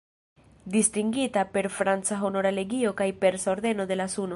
[0.75, 4.29] Distingita per franca Honora Legio kaj persa Ordeno de la Suno.